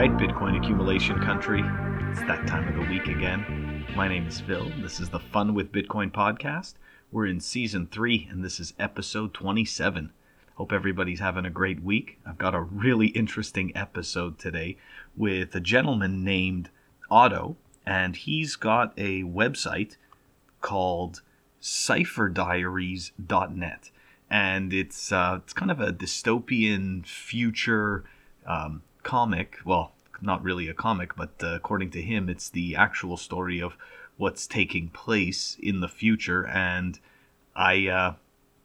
[0.00, 1.60] right, Bitcoin accumulation country.
[2.10, 3.84] It's that time of the week again.
[3.94, 4.72] My name is Phil.
[4.78, 6.76] This is the Fun with Bitcoin podcast.
[7.12, 10.10] We're in season three, and this is episode 27.
[10.54, 12.18] Hope everybody's having a great week.
[12.24, 14.78] I've got a really interesting episode today
[15.18, 16.70] with a gentleman named
[17.10, 19.98] Otto, and he's got a website
[20.62, 21.20] called
[21.60, 23.90] cypherdiaries.net.
[24.30, 28.04] And it's, uh, it's kind of a dystopian future
[28.46, 29.58] um, comic.
[29.64, 33.76] Well, not really a comic, but uh, according to him, it's the actual story of
[34.16, 36.46] what's taking place in the future.
[36.46, 36.98] And
[37.56, 38.14] I, uh,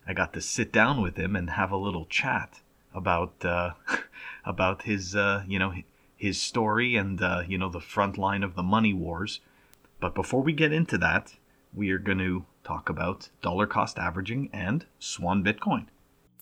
[0.06, 2.60] I got to sit down with him and have a little chat
[2.94, 3.72] about, uh,
[4.44, 5.72] about his, uh, you know,
[6.16, 9.40] his story and, uh, you know, the front line of the money wars.
[10.00, 11.34] But before we get into that,
[11.74, 15.86] we are going to talk about dollar cost averaging and Swan Bitcoin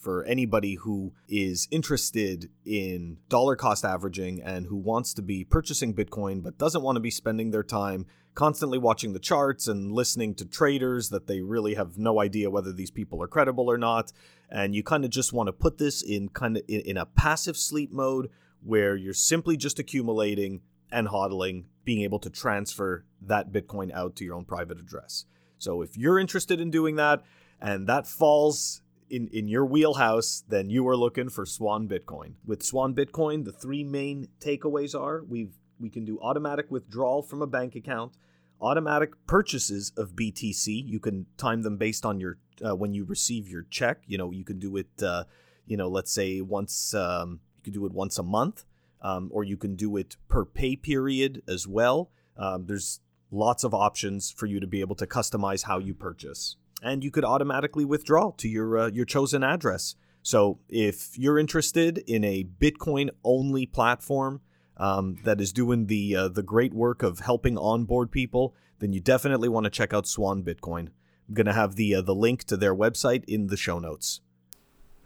[0.04, 5.94] for anybody who is interested in dollar cost averaging and who wants to be purchasing
[5.94, 10.34] Bitcoin but doesn't want to be spending their time constantly watching the charts and listening
[10.34, 14.12] to traders that they really have no idea whether these people are credible or not.
[14.50, 17.56] And you kind of just want to put this in kind of in, a passive
[17.56, 18.28] sleep mode
[18.62, 20.60] where you're simply just accumulating
[20.90, 25.24] and hodling, being able to transfer that Bitcoin out to your own private address.
[25.58, 27.22] So if you're interested in doing that
[27.60, 32.34] and that falls in, in your wheelhouse, then you are looking for Swan Bitcoin.
[32.44, 37.42] With Swan Bitcoin, the three main takeaways are we've we can do automatic withdrawal from
[37.42, 38.16] a bank account,
[38.60, 40.66] automatic purchases of BTC.
[40.86, 44.02] You can time them based on your uh, when you receive your check.
[44.06, 45.02] You know, you can do it.
[45.02, 45.24] Uh,
[45.66, 48.64] you know, let's say once um, you can do it once a month,
[49.02, 52.10] um, or you can do it per pay period as well.
[52.36, 56.56] Um, there's lots of options for you to be able to customize how you purchase
[56.82, 59.96] and you could automatically withdraw to your uh, your chosen address.
[60.22, 64.40] So if you're interested in a Bitcoin only platform
[64.78, 69.00] um, that is doing the uh, the great work of helping onboard people, then you
[69.00, 70.88] definitely want to check out Swan Bitcoin.
[71.28, 74.20] I'm gonna have the uh, the link to their website in the show notes.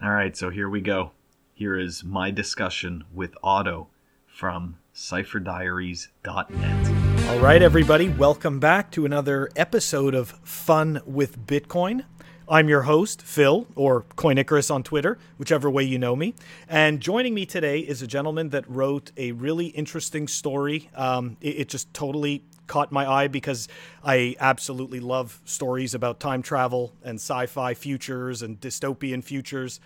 [0.01, 1.11] All right, so here we go.
[1.53, 3.89] Here is my discussion with Otto
[4.25, 6.98] from CipherDiaries.net.
[7.29, 12.03] All right, everybody, welcome back to another episode of Fun with Bitcoin.
[12.49, 16.33] I'm your host, Phil, or Coin Icarus on Twitter, whichever way you know me.
[16.67, 20.89] And joining me today is a gentleman that wrote a really interesting story.
[20.95, 23.67] Um, it, it just totally caught my eye because
[24.03, 29.79] I absolutely love stories about time travel and sci fi futures and dystopian futures.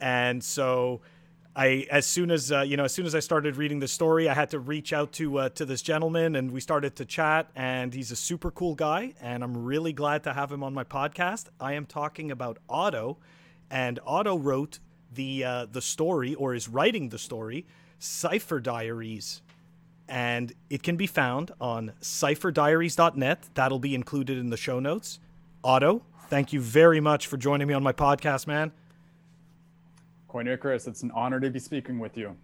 [0.00, 1.02] And so
[1.56, 4.28] I as soon as uh, you know as soon as I started reading the story,
[4.28, 7.48] I had to reach out to uh, to this gentleman, and we started to chat.
[7.56, 10.84] And he's a super cool guy, and I'm really glad to have him on my
[10.84, 11.46] podcast.
[11.58, 13.16] I am talking about Otto,
[13.70, 14.80] and Otto wrote
[15.10, 17.66] the uh, the story, or is writing the story,
[17.98, 19.40] Cipher Diaries,
[20.06, 23.48] and it can be found on CipherDiaries.net.
[23.54, 25.20] That'll be included in the show notes.
[25.64, 28.72] Otto, thank you very much for joining me on my podcast, man.
[30.36, 32.36] Coin Icarus, it's an honor to be speaking with you.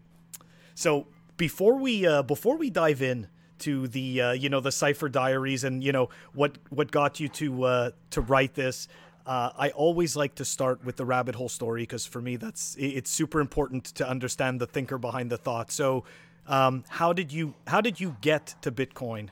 [0.75, 5.11] So before we uh, before we dive in to the uh, you know the cipher
[5.11, 8.89] diaries and you know what what got you to uh, to write this,
[9.27, 12.77] uh, I always like to start with the rabbit hole story because for me that's
[12.79, 15.71] it's super important to understand the thinker behind the thought.
[15.71, 16.05] So,
[16.47, 19.29] um, how did you how did you get to Bitcoin?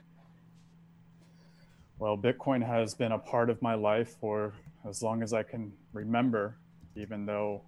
[1.98, 4.52] Well, Bitcoin has been a part of my life for
[4.86, 6.58] as long as I can remember,
[6.94, 7.62] even though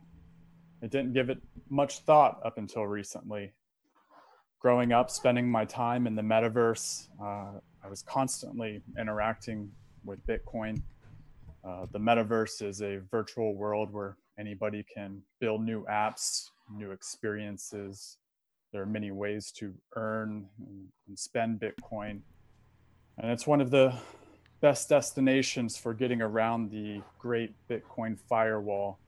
[0.82, 1.38] I didn't give it
[1.70, 3.52] much thought up until recently.
[4.58, 9.70] Growing up, spending my time in the metaverse, uh, I was constantly interacting
[10.04, 10.82] with Bitcoin.
[11.64, 18.18] Uh, the metaverse is a virtual world where anybody can build new apps, new experiences.
[18.72, 20.88] There are many ways to earn and,
[21.18, 22.20] spend Bitcoin.
[23.18, 23.94] And it's one of the
[24.60, 28.98] best destinations for getting around the great Bitcoin firewall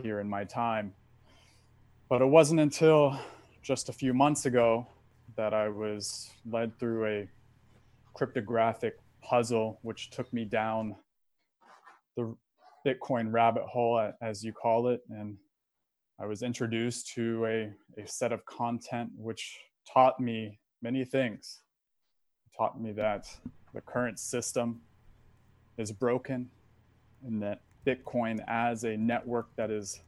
[0.00, 0.94] here in my time.
[2.12, 3.18] But it wasn't until
[3.62, 4.86] just a few months ago
[5.34, 7.28] that I was led through a
[8.12, 10.94] cryptographic puzzle, which took me down
[12.14, 12.36] the
[12.86, 15.00] Bitcoin rabbit hole, as you call it.
[15.08, 15.38] And
[16.20, 19.58] I was introduced to a, a set of content which
[19.90, 21.60] taught me many things.
[22.44, 23.34] It taught me that
[23.72, 24.82] the current system
[25.78, 26.50] is broken
[27.24, 30.02] and that Bitcoin, as a network that is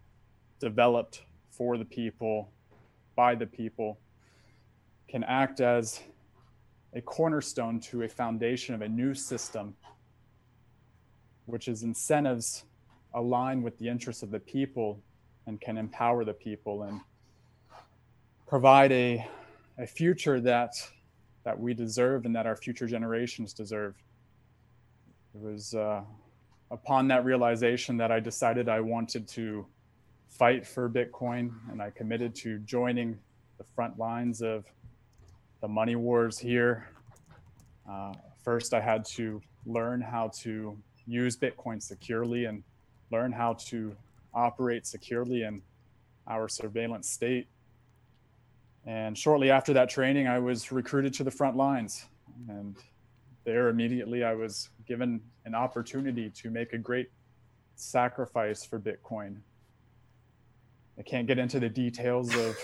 [0.61, 1.23] developed
[1.57, 2.51] for the people,
[3.17, 3.99] by the people,
[5.09, 6.01] can act as
[6.95, 9.75] a cornerstone to a foundation of a new system,
[11.47, 12.65] which is incentives
[13.15, 15.01] align with the interests of the people
[15.47, 17.01] and can empower the people and
[18.47, 19.27] provide a
[19.79, 20.73] a future that
[21.45, 23.95] that we deserve and that our future generations deserve.
[25.35, 26.03] It was uh,
[26.71, 29.67] upon that realization that I decided I wanted to
[30.39, 33.19] fight for Bitcoin, and I committed to joining
[33.59, 34.65] the front lines of
[35.61, 36.89] the money wars here.
[37.89, 40.77] Uh, first, I had to learn how to
[41.07, 42.63] use Bitcoin securely and
[43.13, 43.95] learn how to
[44.35, 45.63] operate securely in
[46.27, 47.47] our surveillance state.
[48.87, 52.07] And shortly after that training, I was recruited to the front lines.
[52.49, 52.77] And
[53.45, 57.11] there immediately I was given an opportunity to make a great
[57.77, 59.37] sacrifice for Bitcoin.
[60.99, 62.57] I can't get into the details of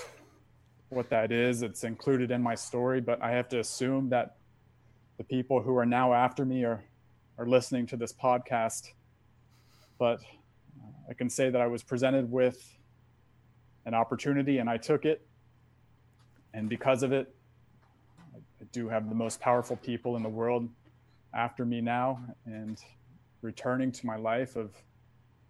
[0.89, 1.63] what that is.
[1.63, 4.37] It's included in my story, but I have to assume that
[5.19, 6.85] the people who are now after me are,
[7.39, 8.91] are listening to this podcast.
[9.99, 10.21] But
[11.09, 12.77] I can say that I was presented with
[13.85, 15.27] an opportunity and I took it
[16.53, 17.33] and because of it,
[18.35, 20.69] I do have the most powerful people in the world
[21.35, 22.21] after me now.
[22.45, 22.79] And
[23.43, 24.71] returning to my life of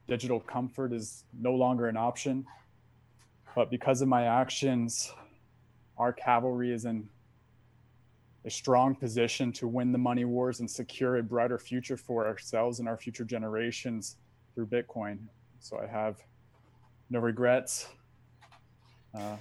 [0.08, 2.46] digital comfort is no longer an option.
[3.54, 5.12] But because of my actions,
[5.98, 7.08] our cavalry is in
[8.44, 12.78] a strong position to win the money wars and secure a brighter future for ourselves
[12.78, 14.16] and our future generations
[14.54, 15.18] through Bitcoin.
[15.58, 16.16] So I have
[17.10, 17.88] no regrets.
[19.14, 19.36] Uh,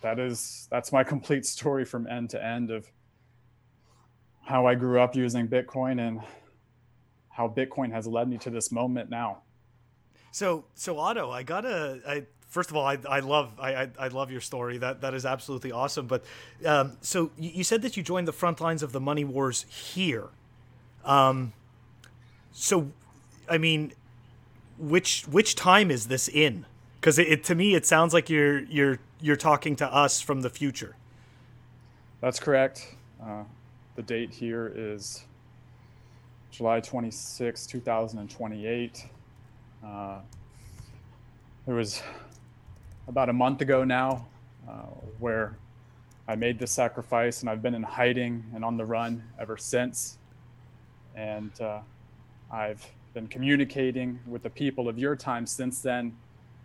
[0.00, 2.90] that is that's my complete story from end to end of
[4.42, 6.20] how I grew up using Bitcoin and
[7.30, 9.42] how Bitcoin has led me to this moment now.
[10.32, 14.30] So so Otto, I gotta I first of all I, I love I, I love
[14.30, 16.06] your story that that is absolutely awesome.
[16.06, 16.24] But
[16.64, 20.28] um, so you said that you joined the front lines of the money wars here.
[21.04, 21.52] Um,
[22.52, 22.92] so
[23.50, 23.92] I mean,
[24.78, 26.64] which which time is this in?
[27.00, 30.42] Because it, it to me it sounds like you're you're you're talking to us from
[30.42, 30.94] the future.
[32.20, 32.94] That's correct.
[33.20, 33.42] Uh,
[33.96, 35.24] the date here is
[36.52, 39.06] July 26, 2028.
[39.84, 40.18] Uh,
[41.66, 42.02] it was
[43.06, 44.26] about a month ago now
[44.68, 44.86] uh,
[45.18, 45.56] where
[46.26, 50.18] I made the sacrifice, and I've been in hiding and on the run ever since.
[51.14, 51.80] And uh,
[52.50, 56.16] I've been communicating with the people of your time since then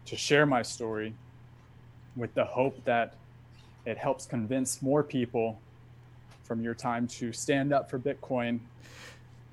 [0.06, 1.14] to share my story
[2.16, 3.16] with the hope that
[3.86, 5.60] it helps convince more people
[6.44, 8.60] from your time to stand up for Bitcoin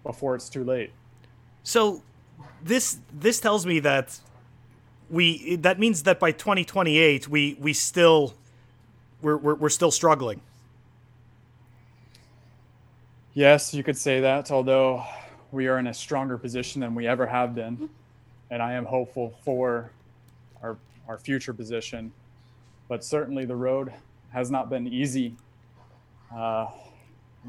[0.02, 0.92] before it's too late.
[1.62, 2.02] So
[2.62, 4.18] this this tells me that
[5.10, 8.34] we that means that by 2028 we we still
[9.22, 10.40] we're we're, we're still struggling.
[13.34, 15.04] Yes, you could say that, although
[15.52, 17.90] we are in a stronger position than we ever have been.
[18.50, 19.90] And I am hopeful for
[20.62, 20.76] our
[21.08, 22.12] our future position
[22.88, 23.92] but certainly the road
[24.32, 25.34] has not been easy.
[26.34, 26.66] Uh,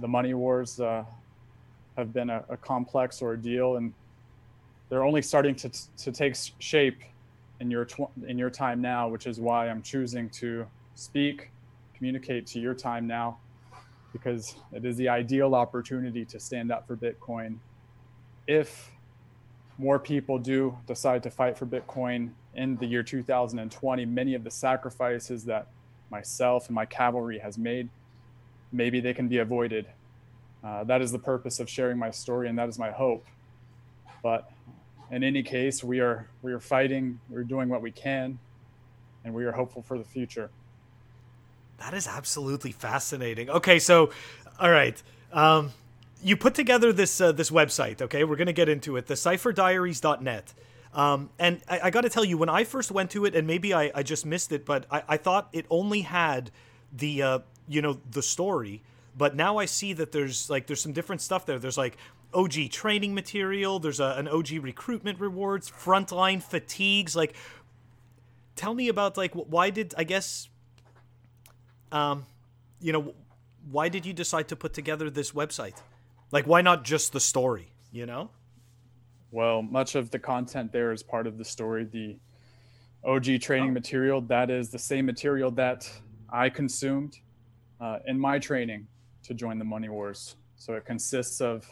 [0.01, 1.03] the money wars uh,
[1.95, 3.93] have been a, a, complex ordeal, and
[4.89, 7.01] they're only starting to, to take shape
[7.59, 10.65] in your tw- in your time now, which is why I'm choosing to
[10.95, 11.51] speak,
[11.95, 13.37] communicate to your time now,
[14.13, 17.57] because it is the ideal opportunity to stand up for Bitcoin.
[18.47, 18.91] If
[19.77, 24.51] more people do decide to fight for Bitcoin in the year 2020, many of the
[24.51, 25.67] sacrifices that
[26.09, 27.89] myself and my cavalry has made,
[28.71, 29.87] maybe they can be avoided.
[30.63, 33.25] Uh, that is the purpose of sharing my story, and that is my hope.
[34.23, 34.49] But
[35.11, 37.19] in any case, we are we are fighting.
[37.29, 38.39] We're doing what we can,
[39.23, 40.49] and we are hopeful for the future.
[41.79, 43.49] That is absolutely fascinating.
[43.49, 44.11] Okay, so,
[44.59, 45.01] all right.
[45.31, 45.71] Um,
[46.23, 48.01] you put together this uh, this website.
[48.01, 49.07] Okay, we're gonna get into it.
[49.07, 50.53] The CipherDiaries.net.
[50.93, 53.45] Um, and I, I got to tell you, when I first went to it, and
[53.45, 56.49] maybe I, I just missed it, but I, I thought it only had
[56.91, 58.81] the uh, you know the story.
[59.17, 61.59] But now I see that there's like there's some different stuff there.
[61.59, 61.97] There's like
[62.33, 63.79] OG training material.
[63.79, 67.15] There's a, an OG recruitment rewards, frontline fatigues.
[67.15, 67.35] Like,
[68.55, 70.49] tell me about like why did I guess,
[71.91, 72.25] um,
[72.81, 73.13] you know,
[73.69, 75.75] why did you decide to put together this website?
[76.31, 77.71] Like, why not just the story?
[77.91, 78.29] You know.
[79.31, 81.83] Well, much of the content there is part of the story.
[81.85, 82.17] The
[83.03, 83.73] OG training oh.
[83.73, 85.89] material, that is the same material that
[86.29, 87.17] I consumed
[87.79, 88.87] uh, in my training
[89.23, 90.35] to join the Money Wars.
[90.55, 91.67] So it consists of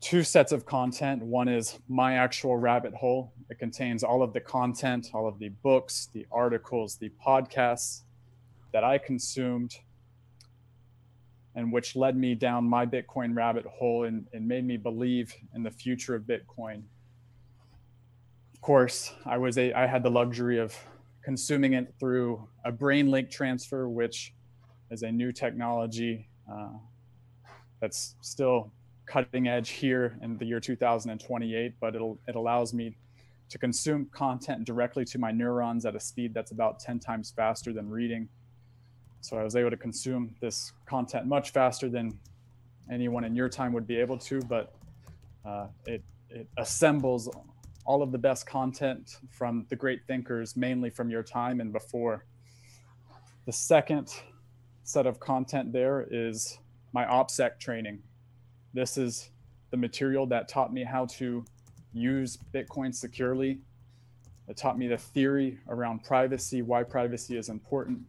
[0.00, 1.22] two sets of content.
[1.22, 3.32] One is my actual rabbit hole.
[3.50, 8.02] It contains all of the content, all of the books, the articles, the podcasts
[8.72, 9.76] that I consumed
[11.54, 15.62] and which led me down my Bitcoin rabbit hole and, and made me believe in
[15.62, 16.82] the future of Bitcoin.
[18.54, 20.74] Of course, I was a I had the luxury of
[21.24, 24.32] consuming it through a brain link transfer, which
[24.90, 26.72] is a new technology uh,
[27.80, 28.72] that's still
[29.10, 32.96] cutting edge here in the year 2028, but it'll, it allows me
[33.48, 37.72] to consume content directly to my neurons at a speed that's about 10 times faster
[37.72, 38.28] than reading.
[39.20, 42.16] So I was able to consume this content much faster than
[42.90, 44.72] anyone in your time would be able to, but
[45.44, 47.28] uh, it, it assembles
[47.84, 52.26] all of the best content from the great thinkers, mainly from your time and before.
[53.46, 54.08] The second
[54.84, 56.60] set of content there is
[56.92, 58.02] my OPSEC training.
[58.72, 59.30] This is
[59.70, 61.44] the material that taught me how to
[61.92, 63.58] use Bitcoin securely.
[64.48, 68.00] It taught me the theory around privacy, why privacy is important.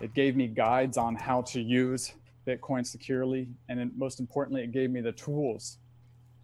[0.00, 2.12] It gave me guides on how to use
[2.46, 3.48] Bitcoin securely.
[3.68, 5.78] And then, most importantly, it gave me the tools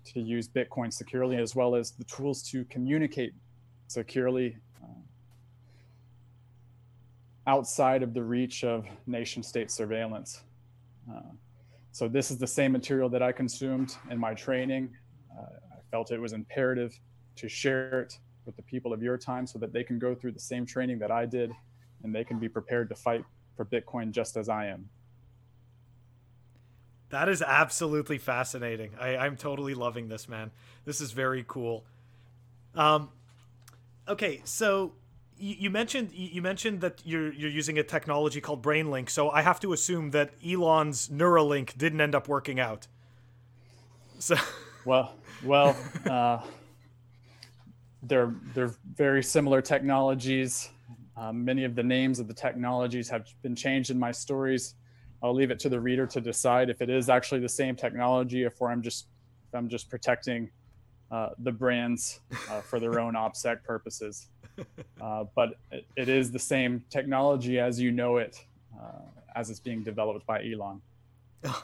[0.07, 3.33] to use Bitcoin securely, as well as the tools to communicate
[3.87, 4.87] securely uh,
[7.47, 10.43] outside of the reach of nation state surveillance.
[11.13, 11.21] Uh,
[11.93, 14.91] so, this is the same material that I consumed in my training.
[15.37, 16.99] Uh, I felt it was imperative
[17.37, 20.33] to share it with the people of your time so that they can go through
[20.33, 21.53] the same training that I did
[22.03, 23.25] and they can be prepared to fight
[23.57, 24.89] for Bitcoin just as I am.
[27.11, 28.93] That is absolutely fascinating.
[28.99, 30.53] I, I'm totally loving this, man.
[30.85, 31.85] This is very cool.
[32.75, 33.11] Um,
[34.09, 34.93] okay, so
[35.41, 39.11] you, mentioned you mentioned that you're you're using a technology called BrainLink.
[39.11, 42.87] So I have to assume that Elon's Neuralink didn't end up working out.
[44.19, 44.37] So,
[44.85, 45.77] well, well,
[46.09, 46.41] uh,
[48.03, 50.71] they're they're very similar technologies.
[51.17, 54.75] Um, many of the names of the technologies have been changed in my stories
[55.23, 58.45] I'll leave it to the reader to decide if it is actually the same technology,
[58.45, 59.07] if I'm just
[59.49, 60.51] if I'm just protecting
[61.11, 62.21] uh, the brands
[62.51, 64.29] uh, for their own OPSEC purposes.
[65.01, 68.45] Uh, but it, it is the same technology as you know it,
[68.79, 69.01] uh,
[69.35, 70.83] as it's being developed by Elon.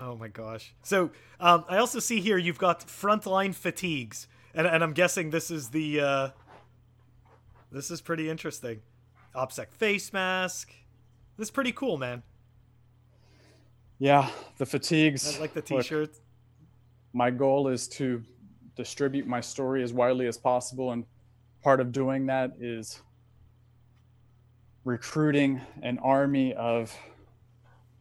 [0.00, 0.74] Oh my gosh!
[0.82, 5.48] So um, I also see here you've got frontline fatigues, and, and I'm guessing this
[5.48, 6.28] is the uh,
[7.70, 8.80] this is pretty interesting.
[9.36, 10.72] OPSEC face mask.
[11.36, 12.24] This is pretty cool, man.
[13.98, 15.36] Yeah, the fatigues.
[15.36, 16.20] I like the t-shirts.
[17.12, 18.22] My goal is to
[18.74, 21.04] distribute my story as widely as possible, and
[21.62, 23.00] part of doing that is
[24.84, 26.94] recruiting an army of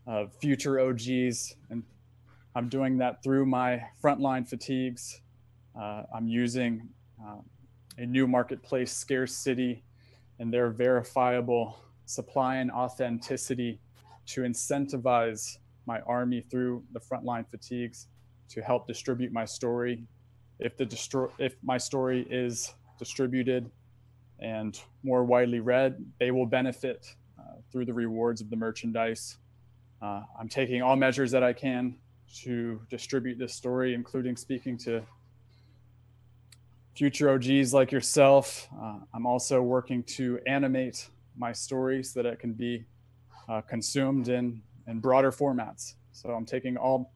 [0.08, 1.84] of future OGs, and
[2.56, 5.22] I'm doing that through my frontline fatigues.
[5.80, 6.90] Uh, I'm using
[7.24, 7.44] um,
[7.98, 9.84] a new marketplace, Scarce.City,
[10.40, 13.80] and their verifiable supply and authenticity
[14.26, 18.08] to incentivize my army through the frontline fatigues
[18.50, 20.04] to help distribute my story.
[20.60, 23.72] If the destroy, if my story is distributed
[24.38, 29.40] and more widely read, they will benefit uh, through the rewards of the merchandise.
[30.04, 31.96] Uh, I'm taking all measures that I can
[32.44, 35.02] to distribute this story, including speaking to
[36.96, 38.68] future OGs like yourself.
[38.80, 42.86] Uh, I'm also working to animate my story so that it can be
[43.50, 45.96] uh, consumed in in broader formats.
[46.12, 47.12] So I'm taking all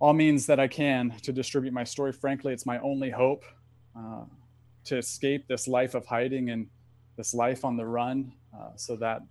[0.00, 2.12] all means that I can to distribute my story.
[2.12, 3.44] Frankly, it's my only hope
[3.96, 4.24] uh,
[4.84, 6.68] to escape this life of hiding and
[7.16, 9.22] this life on the run, uh, so that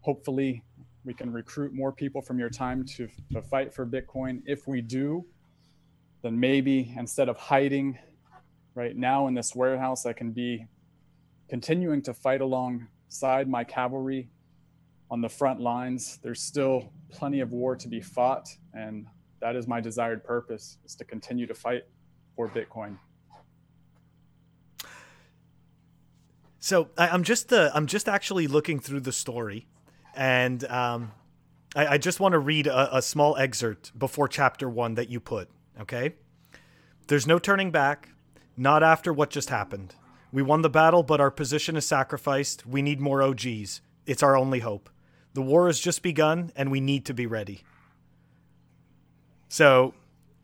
[0.00, 0.62] hopefully
[1.04, 4.42] we can recruit more people from your time to, to fight for Bitcoin.
[4.46, 5.24] If we do,
[6.22, 7.98] then maybe instead of hiding
[8.74, 10.66] right now in this warehouse, I can be
[11.48, 14.28] continuing to fight alongside my cavalry
[15.10, 16.18] on the front lines.
[16.22, 19.06] There's still plenty of war to be fought, and
[19.40, 21.84] that is my desired purpose: is to continue to fight
[22.36, 22.98] for Bitcoin.
[26.60, 29.66] So I, am just uh, I'm just actually looking through the story,
[30.14, 31.12] and um,
[31.76, 35.20] I, I, just want to read a, a small excerpt before chapter one that you
[35.20, 35.48] put.
[35.80, 36.14] Okay,
[37.06, 38.08] there's no turning back,
[38.56, 39.94] not after what just happened.
[40.32, 42.66] We won the battle, but our position is sacrificed.
[42.66, 43.80] We need more OGs.
[44.04, 44.90] It's our only hope.
[45.34, 47.62] The war has just begun, and we need to be ready.
[49.48, 49.94] So,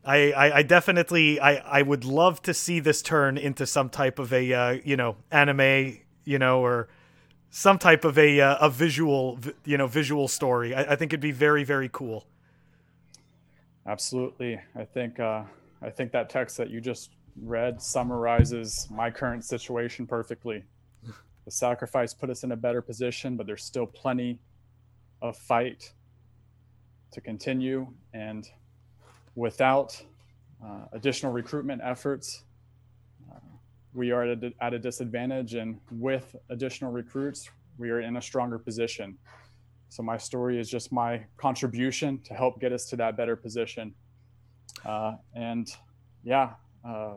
[0.05, 4.17] I, I, I definitely I, I would love to see this turn into some type
[4.17, 6.87] of a uh, you know anime you know or
[7.49, 10.75] some type of a uh, a visual you know visual story.
[10.75, 12.27] I, I think it'd be very very cool.
[13.87, 15.43] Absolutely, I think uh,
[15.81, 20.63] I think that text that you just read summarizes my current situation perfectly.
[21.45, 24.39] The sacrifice put us in a better position, but there's still plenty
[25.21, 25.93] of fight
[27.11, 27.87] to continue.
[28.13, 28.49] And
[29.35, 30.01] without
[30.63, 32.43] uh, additional recruitment efforts,
[33.95, 38.21] we are at a, at a disadvantage, and with additional recruits, we are in a
[38.21, 39.17] stronger position.
[39.89, 43.93] So my story is just my contribution to help get us to that better position.
[44.83, 45.67] Uh, and
[46.23, 46.51] yeah,
[46.87, 47.13] uh,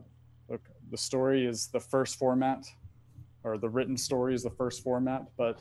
[0.48, 2.64] look, the story is the first format,
[3.42, 5.60] or the written story is the first format, but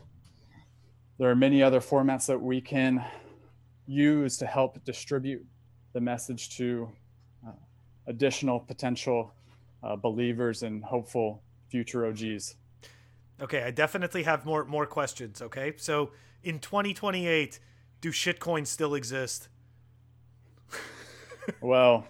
[1.17, 3.03] there are many other formats that we can
[3.87, 5.43] use to help distribute
[5.93, 6.87] the message to
[7.47, 7.51] uh,
[8.05, 9.33] additional potential
[9.83, 12.55] uh, believers and hopeful future OGs.
[13.41, 15.41] Okay, I definitely have more more questions.
[15.41, 16.11] Okay, so
[16.43, 17.59] in 2028,
[18.01, 19.49] do shitcoins still exist?
[21.61, 22.07] well,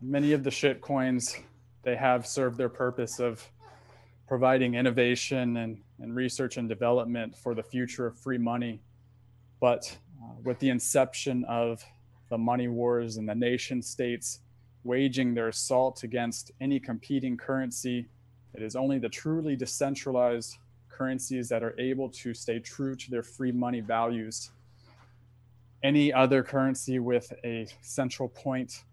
[0.00, 1.36] many of the shitcoins
[1.82, 3.50] they have served their purpose of
[4.26, 8.80] providing innovation and, and research and development for the future of free money.
[9.60, 11.82] But uh, with the inception of
[12.28, 14.40] the money wars and the nation states
[14.84, 18.06] waging their assault against any competing currency.
[18.54, 20.56] It is only the truly decentralized
[20.88, 24.50] currencies that are able to stay true to their free money values.
[25.82, 28.84] Any other currency with a central point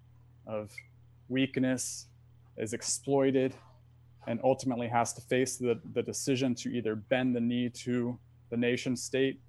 [0.46, 0.72] of
[1.30, 2.08] weakness
[2.58, 3.56] is exploited
[4.28, 8.18] and ultimately has to face the, the decision to either bend the knee to
[8.50, 9.40] the nation state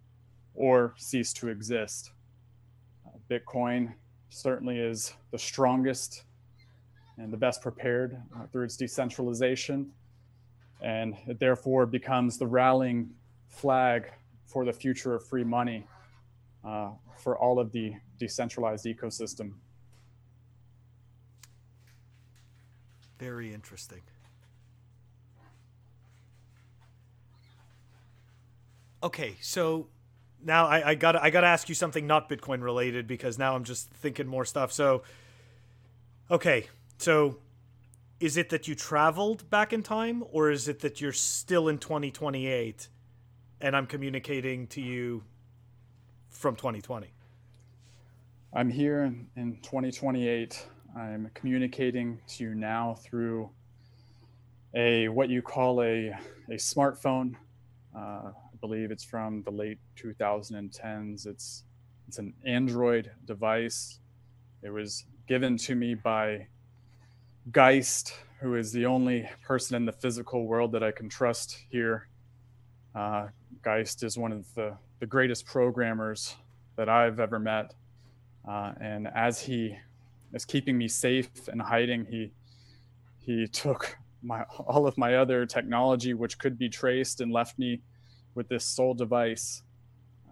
[0.55, 2.11] or cease to exist.
[3.07, 3.93] Uh, Bitcoin
[4.29, 6.25] certainly is the strongest
[7.19, 9.91] and the best prepared uh, through its decentralization.
[10.83, 13.11] And it therefore becomes the rallying
[13.49, 14.11] flag
[14.45, 15.87] for the future of free money
[16.65, 19.53] uh, for all of the decentralized ecosystem.
[23.19, 24.03] Very interesting.
[29.03, 29.89] Okay, so
[30.47, 33.57] now I, I got I got to ask you something not Bitcoin related because now
[33.57, 34.73] I'm just thinking more stuff.
[34.73, 35.03] So,
[36.31, 37.39] okay, so
[38.21, 41.79] is it that you traveled back in time, or is it that you're still in
[41.79, 42.89] 2028
[43.61, 45.25] and I'm communicating to you
[46.31, 47.09] from 2020?
[48.55, 50.67] I'm here in, in 2028.
[50.97, 53.51] I'm communicating to you now through
[54.75, 56.15] a what you call a,
[56.49, 57.35] a smartphone.
[57.95, 58.31] Uh,
[58.67, 61.25] believe it's from the late 2010s.
[61.27, 61.63] It's
[62.09, 64.01] it's an Android device.
[64.63, 66.49] It was given to me by
[67.53, 72.09] Geist, who is the only person in the physical world that I can trust here.
[72.93, 73.29] Uh,
[73.63, 76.35] Geist is one of the, the greatest programmers
[76.77, 77.73] that I've ever met.
[78.49, 79.77] Uh, and as he
[80.33, 82.33] is keeping me safe and hiding, he
[83.19, 87.81] he took my all of my other technology, which could be traced, and left me
[88.37, 89.63] with this sole device.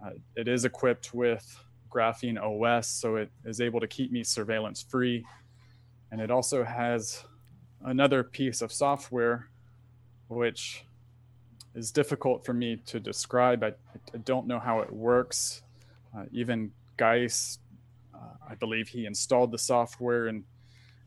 [0.03, 4.81] Uh, it is equipped with Graphene OS, so it is able to keep me surveillance
[4.81, 5.25] free
[6.15, 7.25] and it also has
[7.83, 9.49] another piece of software
[10.29, 10.85] which
[11.75, 13.63] is difficult for me to describe.
[13.63, 13.73] I,
[14.13, 15.61] I don't know how it works.
[16.17, 17.59] Uh, even Geist,
[18.13, 20.45] uh, I believe he installed the software, and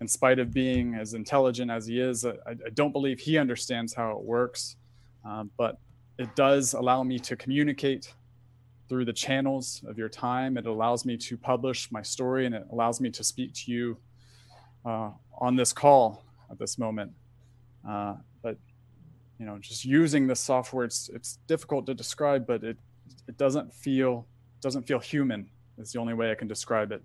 [0.02, 3.94] in spite of being as intelligent as he is, I, I don't believe he understands
[3.94, 4.76] how it works.
[5.26, 5.78] Uh, but
[6.18, 8.12] it does allow me to communicate
[8.88, 10.57] through the channels of your time.
[10.57, 13.98] It allows me to publish my story, and it allows me to speak to you
[14.85, 17.12] uh, on this call at this moment.
[17.88, 18.57] Uh, but
[19.38, 22.76] you know, just using the software, it's it's difficult to describe, but it
[23.28, 24.26] it doesn't feel
[24.61, 25.48] doesn't feel human.
[25.78, 27.02] Is the only way I can describe it.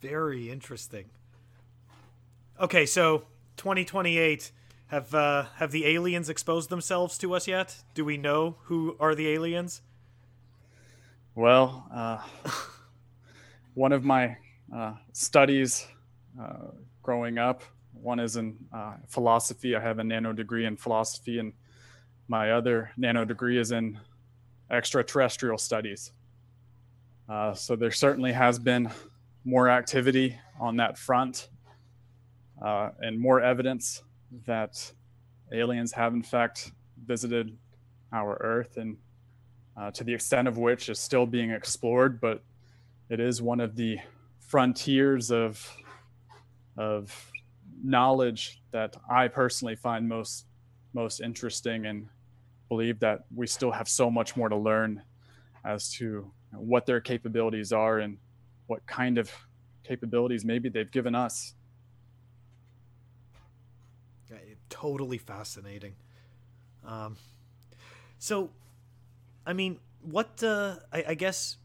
[0.00, 1.06] Very interesting.
[2.58, 3.24] Okay, so
[3.58, 4.50] 2028
[4.88, 7.82] have uh, have the aliens exposed themselves to us yet?
[7.94, 9.82] Do we know who are the aliens?
[11.34, 12.22] Well, uh,
[13.74, 14.36] one of my
[14.74, 15.86] uh, studies
[16.40, 16.68] uh,
[17.02, 17.62] growing up.
[17.92, 19.74] One is in uh, philosophy.
[19.74, 21.52] I have a nano degree in philosophy, and
[22.28, 23.98] my other nano degree is in
[24.70, 26.12] extraterrestrial studies.
[27.28, 28.90] Uh, so there certainly has been
[29.44, 31.48] more activity on that front
[32.58, 34.02] and more evidence
[34.46, 34.92] that
[35.52, 36.72] aliens have, in fact,
[37.04, 37.56] visited
[38.12, 38.96] our Earth, and
[39.76, 42.42] uh, to the extent of which is still being explored, but
[43.08, 43.98] it is one of the
[44.40, 45.76] frontiers of
[46.76, 47.32] of
[47.82, 50.46] knowledge that I personally find most
[50.94, 52.08] most interesting and
[52.68, 55.02] believe that we still have so much more to learn
[55.64, 58.18] as to what their capabilities are and
[58.66, 59.30] what kind of
[59.84, 61.54] capabilities maybe they've given us.
[64.80, 65.94] Totally fascinating.
[66.86, 67.16] Um,
[68.18, 68.50] so,
[69.46, 71.56] I mean, what uh, I, I guess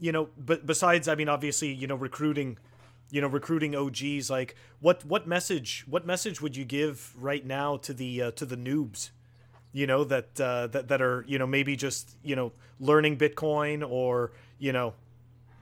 [0.00, 2.58] you know, but besides, I mean, obviously, you know, recruiting
[3.10, 7.78] you know recruiting OGs like what what message what message would you give right now
[7.78, 9.08] to the uh, to the noobs
[9.72, 13.88] you know that uh, that that are you know maybe just you know learning Bitcoin
[13.88, 14.92] or you know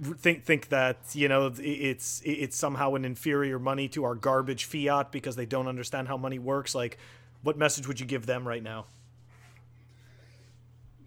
[0.03, 5.11] think think that you know it's it's somehow an inferior money to our garbage fiat
[5.11, 6.75] because they don't understand how money works.
[6.75, 6.99] Like
[7.43, 8.87] what message would you give them right now?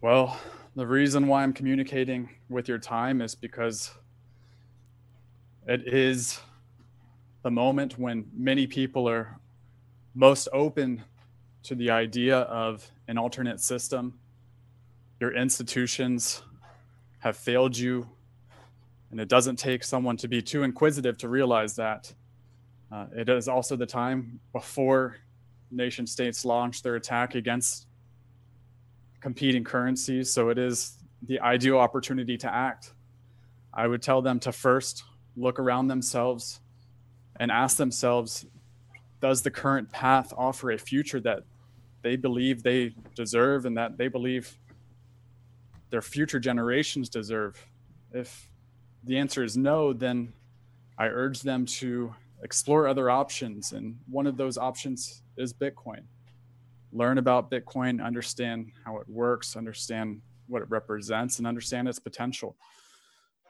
[0.02, 0.38] Well
[0.76, 3.92] the reason why i'm communicating with your time is because
[5.68, 6.40] it is
[7.44, 9.40] the moment when many people are
[10.16, 11.04] most open
[11.64, 14.18] to the idea of an alternate system.
[15.20, 16.42] Your institutions
[17.20, 18.10] have failed you
[19.12, 22.14] and it doesn't take someone to be too inquisitive to realize that.
[22.92, 25.18] Uh, it is also the time before
[25.72, 27.88] nation states launch their attack against
[29.20, 30.32] competing currencies.
[30.32, 32.94] So it is the ideal opportunity to act.
[33.74, 35.04] I would tell them to first
[35.36, 36.62] look around themselves
[37.40, 38.46] and ask themselves
[39.22, 41.44] does the current path offer a future that
[42.02, 44.58] they believe they deserve and that they believe
[45.90, 47.68] their future generations deserve?
[48.14, 48.49] If
[49.04, 50.34] the answer is no, then
[50.98, 53.72] I urge them to explore other options.
[53.72, 56.04] And one of those options is Bitcoin.
[56.92, 62.56] Learn about Bitcoin, understand how it works, understand what it represents, and understand its potential.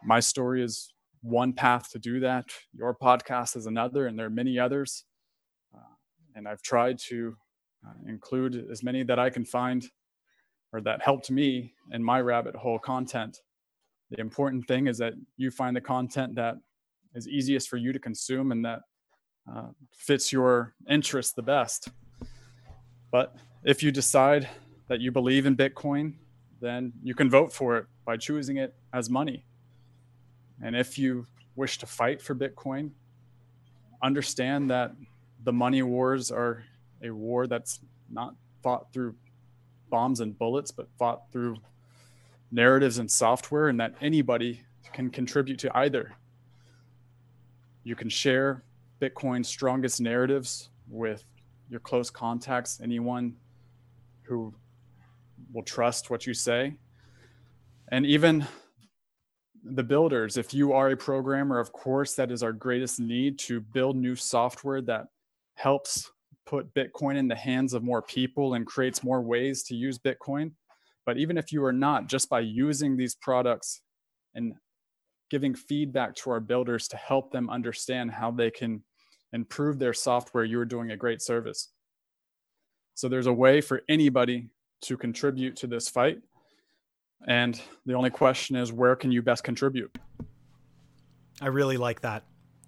[0.03, 2.45] My story is one path to do that.
[2.73, 5.05] Your podcast is another, and there are many others.
[5.73, 5.95] Uh,
[6.35, 7.35] and I've tried to
[7.85, 9.85] uh, include as many that I can find
[10.71, 13.39] or that helped me in my rabbit hole content
[14.09, 16.55] the important thing is that you find the content that
[17.15, 18.81] is easiest for you to consume and that
[19.51, 21.89] uh, fits your interests the best.
[23.11, 24.47] But if you decide
[24.87, 26.15] that you believe in Bitcoin,
[26.61, 29.45] then you can vote for it by choosing it as money.
[30.61, 32.91] And if you wish to fight for Bitcoin,
[34.03, 34.91] understand that
[35.43, 36.63] the money wars are
[37.03, 39.15] a war that's not fought through
[39.89, 41.57] bombs and bullets, but fought through
[42.51, 44.61] narratives and software, and that anybody
[44.93, 46.13] can contribute to either.
[47.83, 48.63] You can share
[49.01, 51.23] Bitcoin's strongest narratives with
[51.69, 53.35] your close contacts, anyone
[54.23, 54.53] who
[55.53, 56.75] will trust what you say.
[57.91, 58.45] And even
[59.63, 63.59] the builders, if you are a programmer, of course, that is our greatest need to
[63.59, 65.07] build new software that
[65.55, 66.11] helps
[66.45, 70.51] put Bitcoin in the hands of more people and creates more ways to use Bitcoin.
[71.09, 73.81] But even if you are not, just by using these products
[74.35, 74.53] and
[75.31, 78.83] giving feedback to our builders to help them understand how they can
[79.33, 81.69] improve their software, you're doing a great service.
[82.93, 84.49] So there's a way for anybody
[84.81, 86.19] to contribute to this fight.
[87.27, 89.97] And the only question is, where can you best contribute?
[91.41, 92.23] I really like that.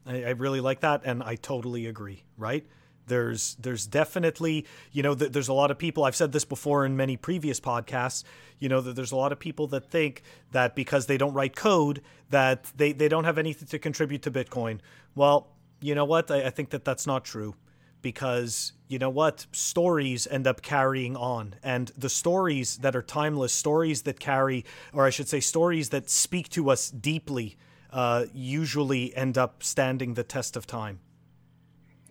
[0.08, 1.02] I, I really like that.
[1.06, 2.66] And I totally agree, right?
[3.12, 6.86] There's there's definitely you know th- there's a lot of people I've said this before
[6.86, 8.24] in many previous podcasts
[8.58, 11.54] you know that there's a lot of people that think that because they don't write
[11.54, 14.80] code that they they don't have anything to contribute to Bitcoin.
[15.14, 15.50] Well,
[15.82, 16.32] you know what?
[16.32, 17.56] I, I think that that's not true
[18.02, 23.54] because you know what stories end up carrying on and the stories that are timeless
[23.54, 27.58] stories that carry or i should say stories that speak to us deeply
[27.94, 31.00] uh, usually end up standing the test of time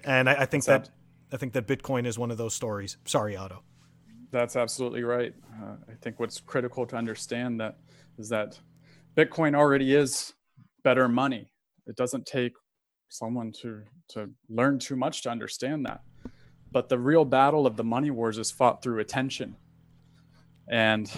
[0.04, 2.54] and I, I think That's that ab- I think that Bitcoin is one of those
[2.54, 2.96] stories.
[3.04, 3.62] Sorry, Otto.
[4.32, 5.34] That's absolutely right.
[5.60, 7.78] Uh, I think what's critical to understand that
[8.18, 8.58] is that
[9.16, 10.32] Bitcoin already is
[10.84, 11.52] better money.
[11.86, 12.52] It doesn't take
[13.08, 16.02] someone to to learn too much to understand that.
[16.72, 19.56] But the real battle of the money wars is fought through attention.
[20.68, 21.10] And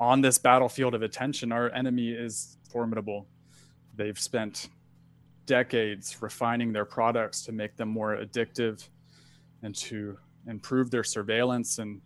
[0.00, 3.28] on this battlefield of attention, our enemy is formidable.
[3.94, 4.68] They've spent
[5.48, 8.86] decades refining their products to make them more addictive
[9.62, 11.78] and to improve their surveillance.
[11.78, 12.00] And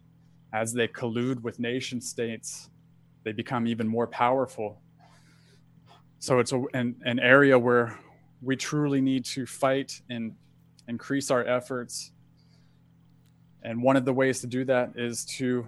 [0.55, 2.71] as they collude with nation states,
[3.25, 4.81] they become even more powerful.
[6.21, 7.99] So it's a, an, an area where
[8.41, 10.35] we truly need to fight and
[10.89, 12.13] increase our efforts.
[13.63, 15.67] And one of the ways to do that is to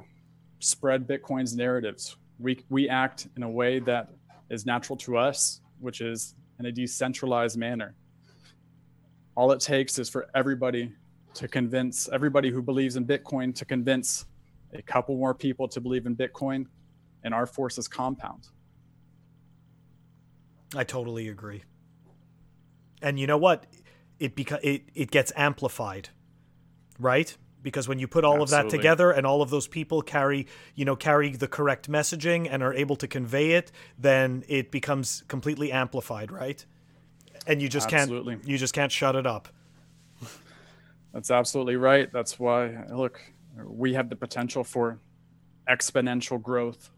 [0.60, 2.16] spread Bitcoin's narratives.
[2.38, 4.10] We, we act in a way that
[4.48, 7.94] is natural to us, which is in a decentralized manner.
[9.36, 10.92] All it takes is for everybody
[11.34, 14.26] to convince everybody who believes in Bitcoin to convince
[14.72, 16.66] a couple more people to believe in Bitcoin,
[17.22, 18.48] and our forces compound.
[20.76, 21.62] I totally agree.
[23.02, 23.66] And you know what?
[24.18, 26.08] It beca- it it gets amplified,
[26.98, 27.36] right?
[27.64, 28.66] Because when you put all Absolutely.
[28.66, 30.46] of that together and all of those people carry
[30.76, 35.24] you know carry the correct messaging and are able to convey it then it becomes
[35.26, 36.64] completely amplified right
[37.46, 38.36] and you just Absolutely.
[38.36, 39.48] can't you just can't shut it up.
[41.12, 42.12] That's absolutely right.
[42.12, 43.20] That's why, look,
[43.64, 44.98] we have the potential for
[45.68, 46.90] exponential growth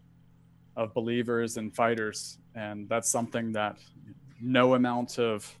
[0.75, 2.39] of believers and fighters.
[2.55, 3.77] And that's something that
[4.41, 5.55] no amount of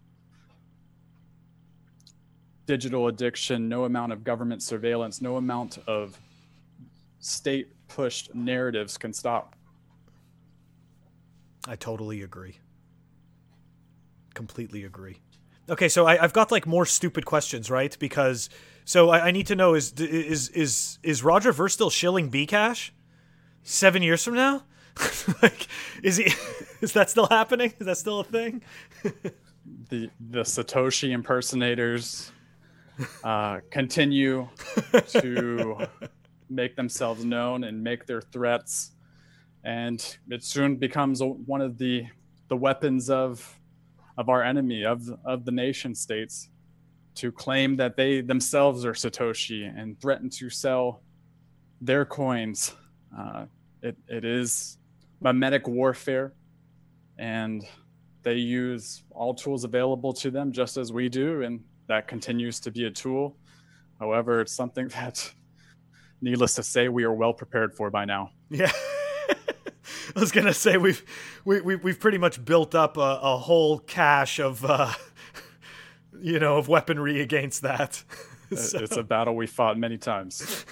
[2.67, 6.19] digital addiction, no amount of government surveillance, no amount of
[7.19, 9.55] state pushed narratives can stop.
[11.67, 12.59] I totally agree.
[14.35, 15.17] Completely agree.
[15.69, 17.97] Okay, so I, have got like more stupid questions, right?
[17.99, 18.49] Because
[18.85, 22.45] so I, I, need to know is is is is Roger Ver still shilling B
[22.45, 22.93] cash
[23.63, 24.63] seven years from now?
[25.41, 25.67] like,
[26.03, 26.31] is he?
[26.81, 27.73] Is that still happening?
[27.79, 28.61] Is that still a thing?
[29.89, 32.31] the the Satoshi impersonators
[33.23, 34.47] uh, continue
[35.07, 35.87] to
[36.49, 38.91] make themselves known and make their threats,
[39.63, 42.05] and it soon becomes one of the
[42.49, 43.59] the weapons of
[44.17, 46.49] of our enemy of of the nation states
[47.15, 51.01] to claim that they themselves are Satoshi and threaten to sell
[51.81, 52.73] their coins.
[53.17, 53.45] Uh,
[53.81, 54.77] it, it is
[55.19, 56.33] mimetic warfare,
[57.17, 57.63] and
[58.21, 62.71] they use all tools available to them just as we do, and that continues to
[62.71, 63.35] be a tool.
[63.99, 65.33] However, it's something that,
[66.21, 68.31] needless to say, we are well prepared for by now.
[68.49, 68.71] Yeah.
[70.15, 71.03] I was gonna say we've
[71.43, 74.93] we, we we've pretty much built up a, a whole cache of uh,
[76.21, 78.03] you know of weaponry against that.
[78.55, 78.79] so.
[78.79, 80.65] It's a battle we fought many times.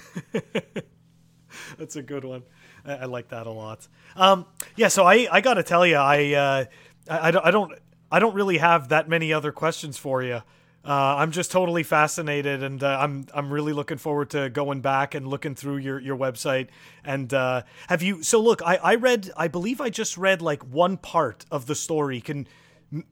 [1.78, 2.42] That's a good one.
[2.84, 3.86] I, I, like that a lot.
[4.16, 6.64] Um, yeah, so I I gotta tell you, I, uh,
[7.08, 7.72] I I don't
[8.10, 10.42] I don't really have that many other questions for you.
[10.86, 15.16] Uh, I'm just totally fascinated, and uh, I'm I'm really looking forward to going back
[15.16, 16.68] and looking through your your website.
[17.04, 18.22] And uh, have you?
[18.22, 21.74] So look, I I read, I believe I just read like one part of the
[21.74, 22.20] story.
[22.20, 22.46] Can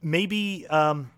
[0.00, 1.10] maybe um,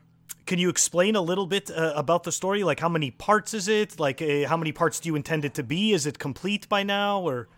[0.47, 2.65] can you explain a little bit uh, about the story?
[2.65, 4.01] Like how many parts is it?
[4.01, 5.93] Like uh, how many parts do you intend it to be?
[5.93, 7.49] Is it complete by now, or?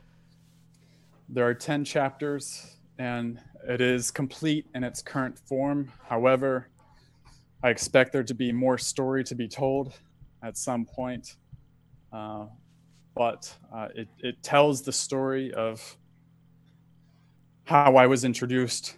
[1.28, 5.92] There are ten chapters, and it is complete in its current form.
[6.08, 6.66] However
[7.62, 9.92] I expect there to be more story to be told
[10.42, 11.36] at some point.
[12.12, 12.46] Uh,
[13.14, 15.96] but uh, it, it tells the story of
[17.64, 18.96] how I was introduced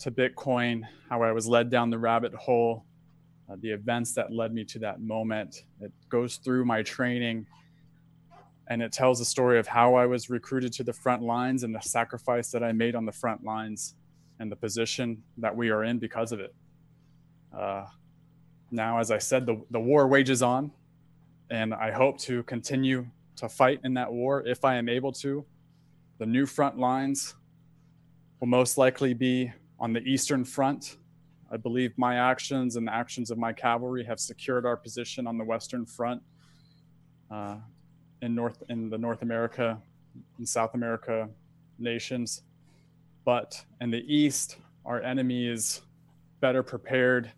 [0.00, 2.86] to Bitcoin, how I was led down the rabbit hole,
[3.50, 5.64] uh, the events that led me to that moment.
[5.80, 7.46] It goes through my training
[8.68, 11.74] and it tells the story of how I was recruited to the front lines and
[11.74, 13.94] the sacrifice that I made on the front lines
[14.38, 16.54] and the position that we are in because of it.
[17.56, 17.86] Uh,
[18.70, 20.70] now, as I said, the, the war wages on,
[21.50, 25.44] and I hope to continue to fight in that war if I am able to.
[26.18, 27.34] The new front lines
[28.38, 30.98] will most likely be on the Eastern Front.
[31.50, 35.36] I believe my actions and the actions of my cavalry have secured our position on
[35.36, 36.22] the Western Front
[37.30, 37.56] uh,
[38.22, 39.80] in North in the North America
[40.38, 41.28] and South America
[41.78, 42.42] nations.
[43.24, 45.82] But in the East, our enemy is
[46.40, 47.32] better prepared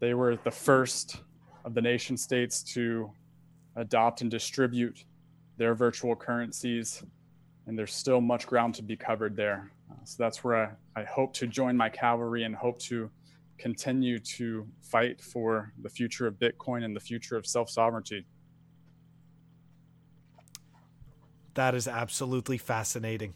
[0.00, 1.18] they were the first
[1.64, 3.10] of the nation states to
[3.76, 5.04] adopt and distribute
[5.58, 7.02] their virtual currencies,
[7.66, 9.70] and there's still much ground to be covered there.
[9.90, 13.10] Uh, so that's where I, I hope to join my cavalry and hope to
[13.58, 18.24] continue to fight for the future of Bitcoin and the future of self sovereignty.
[21.54, 23.34] That is absolutely fascinating.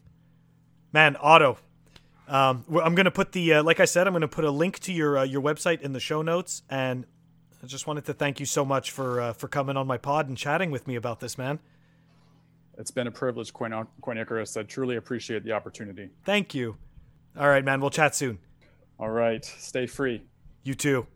[0.92, 1.58] Man, Otto,
[2.28, 4.50] um, I'm going to put the, uh, like I said, I'm going to put a
[4.50, 7.06] link to your uh, your website in the show notes, and
[7.62, 10.28] I just wanted to thank you so much for uh, for coming on my pod
[10.28, 11.58] and chatting with me about this, man.
[12.76, 14.56] It's been a privilege, Coin, Coin Icarus.
[14.56, 16.10] I truly appreciate the opportunity.
[16.24, 16.76] Thank you.
[17.38, 17.80] All right, man.
[17.80, 18.38] We'll chat soon.
[18.98, 19.44] All right.
[19.44, 20.22] Stay free.
[20.62, 21.06] You too.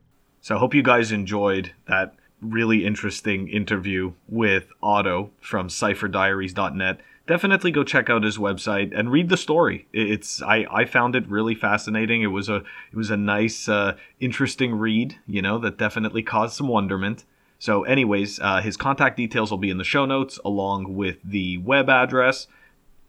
[0.40, 7.70] So I hope you guys enjoyed that really interesting interview with Otto from CypherDiaries.net definitely
[7.70, 9.86] go check out his website and read the story.
[9.92, 12.22] It's I, I found it really fascinating.
[12.22, 15.16] It was a it was a nice, uh, interesting read.
[15.26, 17.24] You know that definitely caused some wonderment.
[17.60, 21.58] So, anyways, uh, his contact details will be in the show notes along with the
[21.58, 22.46] web address.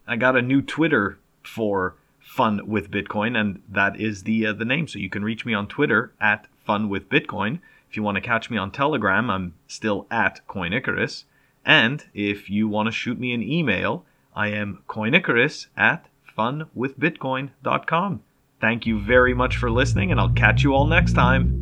[0.06, 4.64] I got a new Twitter for Fun with Bitcoin, and that is the uh, the
[4.64, 4.86] name.
[4.86, 7.60] So you can reach me on Twitter at Fun with Bitcoin.
[7.88, 11.24] If you want to catch me on Telegram, I'm still at Coin Icarus.
[11.64, 14.04] And if you want to shoot me an email,
[14.40, 16.06] I am Coinicarus at
[16.38, 18.22] funwithbitcoin.com.
[18.58, 21.59] Thank you very much for listening, and I'll catch you all next time.